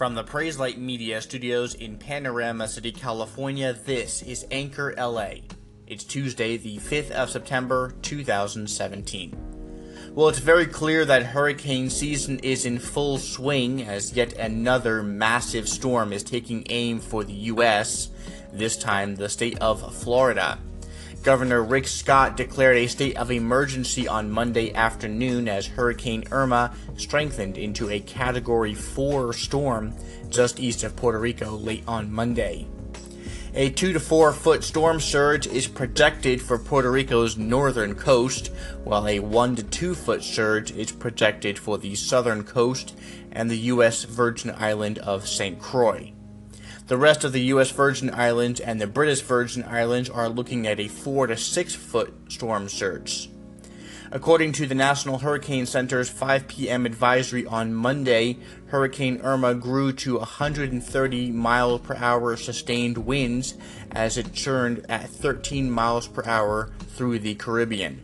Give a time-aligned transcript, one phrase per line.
[0.00, 5.32] From the Praise Light Media studios in Panorama City, California, this is Anchor LA.
[5.86, 9.36] It's Tuesday, the 5th of September, 2017.
[10.14, 15.68] Well, it's very clear that hurricane season is in full swing as yet another massive
[15.68, 18.08] storm is taking aim for the U.S.,
[18.54, 20.58] this time the state of Florida.
[21.22, 27.58] Governor Rick Scott declared a state of emergency on Monday afternoon as Hurricane Irma strengthened
[27.58, 29.94] into a Category 4 storm
[30.30, 32.66] just east of Puerto Rico late on Monday.
[33.52, 38.50] A 2 to 4 foot storm surge is projected for Puerto Rico's northern coast,
[38.84, 42.96] while a 1 to 2 foot surge is projected for the southern coast
[43.30, 44.04] and the U.S.
[44.04, 45.58] Virgin Island of St.
[45.58, 46.12] Croix.
[46.90, 47.70] The rest of the U.S.
[47.70, 52.12] Virgin Islands and the British Virgin Islands are looking at a 4 to 6 foot
[52.28, 53.30] storm surge.
[54.10, 56.86] According to the National Hurricane Center's 5 p.m.
[56.86, 63.54] advisory on Monday, Hurricane Irma grew to 130 miles per hour sustained winds
[63.92, 68.02] as it churned at 13 miles per hour through the Caribbean.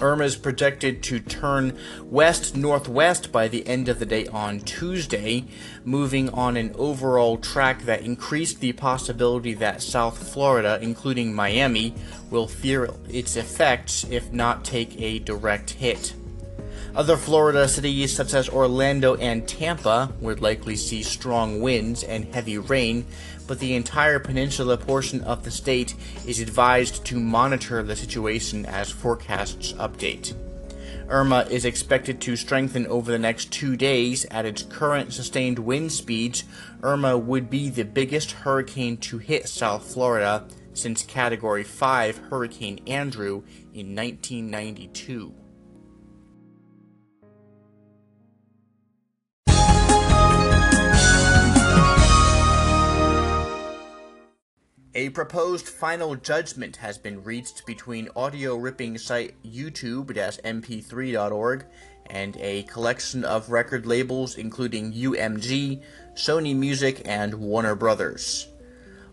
[0.00, 5.44] Irma is projected to turn west northwest by the end of the day on Tuesday,
[5.84, 11.94] moving on an overall track that increased the possibility that South Florida, including Miami,
[12.30, 16.14] will feel its effects if not take a direct hit.
[16.96, 22.56] Other Florida cities such as Orlando and Tampa would likely see strong winds and heavy
[22.56, 23.04] rain,
[23.48, 28.92] but the entire peninsula portion of the state is advised to monitor the situation as
[28.92, 30.34] forecasts update.
[31.08, 34.24] Irma is expected to strengthen over the next two days.
[34.30, 36.44] At its current sustained wind speeds,
[36.80, 43.42] Irma would be the biggest hurricane to hit South Florida since Category 5 Hurricane Andrew
[43.74, 45.34] in 1992.
[55.04, 61.66] A proposed final judgment has been reached between audio ripping site YouTube-mp3.org
[62.06, 65.82] and a collection of record labels including UMG,
[66.14, 68.48] Sony Music, and Warner Brothers.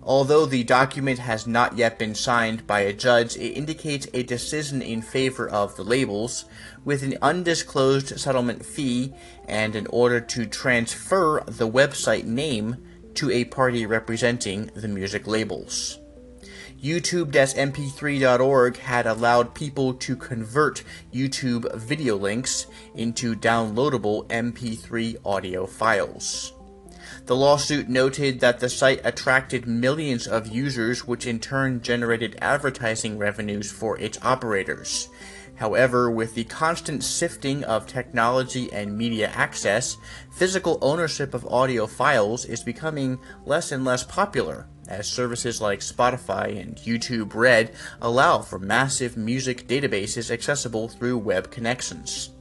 [0.01, 4.81] Although the document has not yet been signed by a judge, it indicates a decision
[4.81, 6.45] in favor of the labels,
[6.85, 9.13] with an undisclosed settlement fee
[9.45, 12.77] and an order to transfer the website name
[13.15, 15.99] to a party representing the music labels.
[16.81, 20.83] YouTube-mp3.org had allowed people to convert
[21.13, 26.53] YouTube video links into downloadable MP3 audio files.
[27.27, 33.19] The lawsuit noted that the site attracted millions of users, which in turn generated advertising
[33.19, 35.07] revenues for its operators.
[35.61, 39.95] However, with the constant sifting of technology and media access,
[40.31, 46.59] physical ownership of audio files is becoming less and less popular, as services like Spotify
[46.59, 52.31] and YouTube Red allow for massive music databases accessible through web connections.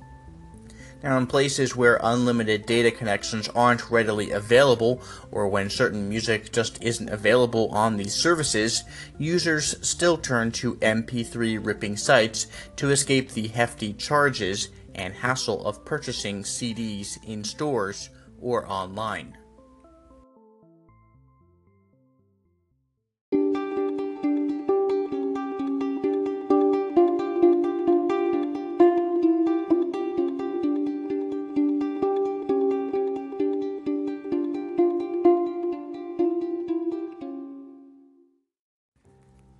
[1.02, 5.00] Now, in places where unlimited data connections aren't readily available,
[5.30, 8.84] or when certain music just isn't available on these services,
[9.18, 15.84] users still turn to MP3 ripping sites to escape the hefty charges and hassle of
[15.86, 19.38] purchasing CDs in stores or online.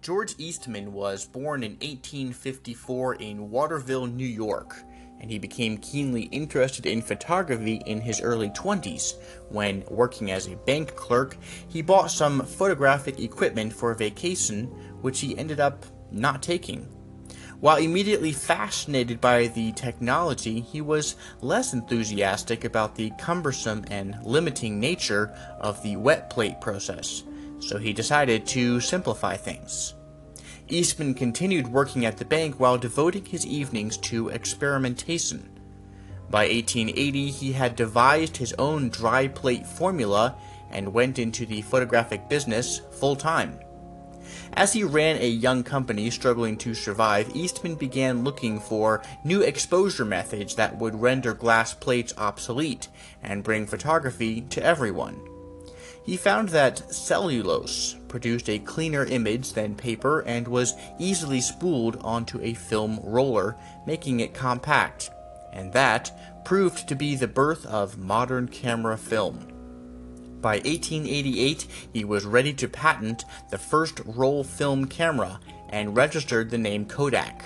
[0.03, 4.75] George Eastman was born in 1854 in Waterville, New York,
[5.21, 9.17] and he became keenly interested in photography in his early 20s
[9.51, 11.37] when, working as a bank clerk,
[11.69, 14.65] he bought some photographic equipment for a vacation,
[15.03, 16.89] which he ended up not taking.
[17.61, 24.81] While immediately fascinated by the technology, he was less enthusiastic about the cumbersome and limiting
[24.81, 27.23] nature of the wet plate process
[27.61, 29.95] so he decided to simplify things.
[30.73, 35.49] Eastman continued working at the bank while devoting his evenings to experimentation.
[36.31, 40.37] By 1880, he had devised his own dry plate formula
[40.71, 43.59] and went into the photographic business full time.
[44.53, 50.05] As he ran a young company struggling to survive, Eastman began looking for new exposure
[50.05, 52.89] methods that would render glass plates obsolete
[53.23, 55.21] and bring photography to everyone.
[56.05, 62.41] He found that cellulose produced a cleaner image than paper and was easily spooled onto
[62.41, 63.57] a film roller,
[63.87, 65.11] making it compact.
[65.53, 69.47] and that proved to be the birth of modern camera film.
[70.41, 76.59] By 1888, he was ready to patent the first roll film camera and registered the
[76.59, 77.43] name Kodak.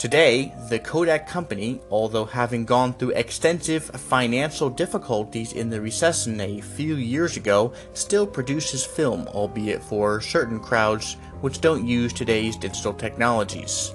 [0.00, 6.62] Today, the Kodak company, although having gone through extensive financial difficulties in the recession a
[6.62, 12.94] few years ago, still produces film, albeit for certain crowds which don't use today's digital
[12.94, 13.92] technologies.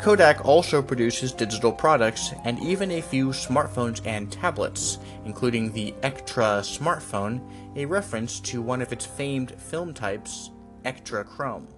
[0.00, 6.62] Kodak also produces digital products and even a few smartphones and tablets, including the Ektra
[6.66, 7.40] smartphone,
[7.76, 10.50] a reference to one of its famed film types,
[10.84, 11.68] Ektachrome.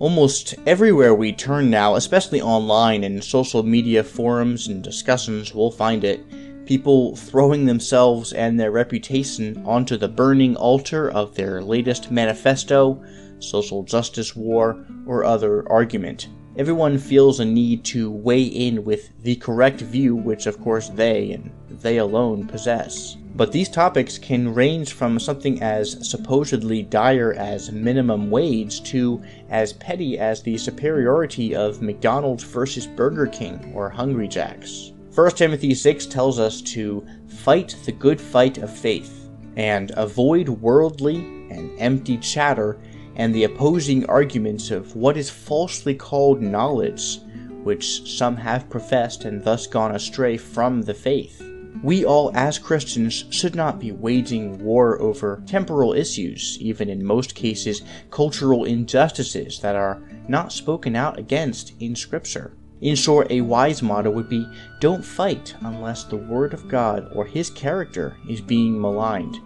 [0.00, 6.04] Almost everywhere we turn now, especially online and social media forums and discussions, we'll find
[6.04, 6.24] it
[6.64, 12.98] people throwing themselves and their reputation onto the burning altar of their latest manifesto,
[13.40, 16.28] social justice war, or other argument.
[16.56, 21.32] Everyone feels a need to weigh in with the correct view, which of course they,
[21.32, 23.18] and they alone, possess.
[23.36, 29.72] But these topics can range from something as supposedly dire as minimum wage to as
[29.72, 34.92] petty as the superiority of McDonald's versus Burger King or Hungry Jack's.
[35.14, 41.16] 1 Timothy 6 tells us to fight the good fight of faith and avoid worldly
[41.50, 42.78] and empty chatter
[43.16, 47.20] and the opposing arguments of what is falsely called knowledge,
[47.62, 51.42] which some have professed and thus gone astray from the faith.
[51.82, 57.34] We all, as Christians, should not be waging war over temporal issues, even in most
[57.34, 62.52] cases, cultural injustices that are not spoken out against in Scripture.
[62.80, 64.46] In short, a wise motto would be
[64.80, 69.38] don't fight unless the Word of God or His character is being maligned.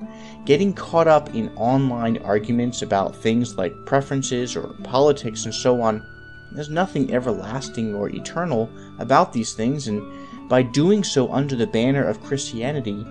[0.44, 6.06] Getting caught up in online arguments about things like preferences or politics and so on,
[6.52, 8.70] there's nothing everlasting or eternal
[9.00, 10.00] about these things, and
[10.48, 13.06] by doing so under the banner of Christianity,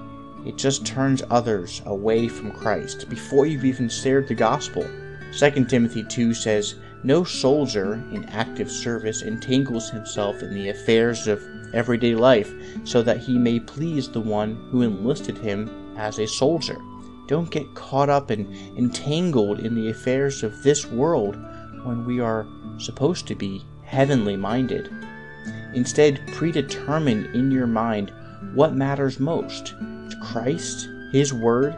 [0.45, 4.87] it just turns others away from Christ before you've even shared the gospel.
[5.37, 6.75] 2 Timothy 2 says,
[7.05, 11.43] no soldier in active service entangles himself in the affairs of
[11.73, 12.53] everyday life
[12.85, 16.79] so that he may please the one who enlisted him as a soldier.
[17.27, 21.35] Don't get caught up and entangled in the affairs of this world
[21.83, 22.47] when we are
[22.77, 24.89] supposed to be heavenly minded.
[25.73, 28.11] Instead, predetermine in your mind
[28.53, 29.73] what matters most
[30.21, 31.75] Christ, His Word,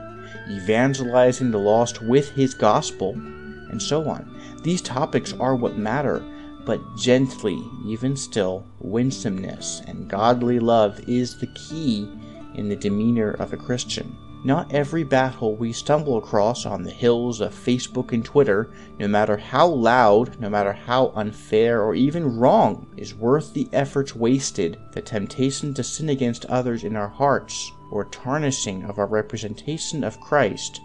[0.50, 4.39] evangelizing the lost with His gospel, and so on.
[4.63, 6.24] These topics are what matter,
[6.65, 12.09] but gently, even still, winsomeness and godly love is the key
[12.56, 14.18] in the demeanor of a Christian.
[14.45, 18.69] Not every battle we stumble across on the hills of Facebook and Twitter,
[19.00, 24.15] no matter how loud, no matter how unfair or even wrong, is worth the efforts
[24.15, 30.03] wasted, the temptation to sin against others in our hearts, or tarnishing of our representation
[30.03, 30.80] of Christ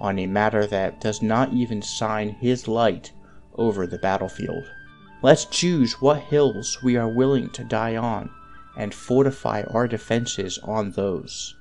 [0.00, 3.10] on a matter that does not even shine His light
[3.56, 4.70] over the battlefield.
[5.20, 8.30] Let's choose what hills we are willing to die on
[8.76, 11.56] and fortify our defenses on those.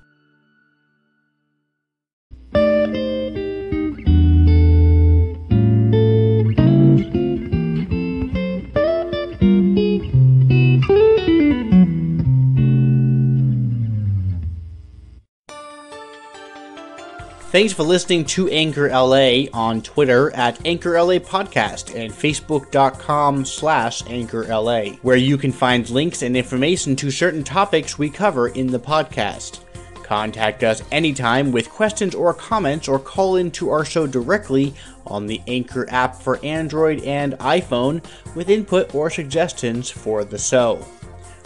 [17.51, 24.03] Thanks for listening to Anchor LA on Twitter at Anchor LA Podcast and Facebook.com slash
[24.08, 28.68] Anchor LA, where you can find links and information to certain topics we cover in
[28.68, 29.62] the podcast.
[30.03, 34.75] Contact us anytime with questions or comments or call into our show directly
[35.08, 40.86] on the Anchor app for Android and iPhone with input or suggestions for the show.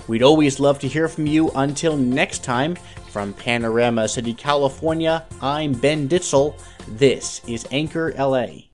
[0.10, 1.50] We'd always love to hear from you.
[1.52, 2.76] Until next time,
[3.14, 6.60] from Panorama City, California, I'm Ben Ditzel.
[6.88, 8.73] This is Anchor LA.